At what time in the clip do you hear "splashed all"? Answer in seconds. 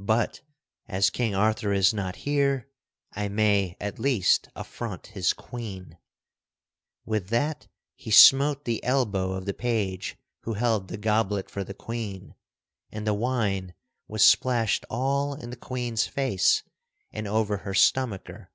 14.24-15.34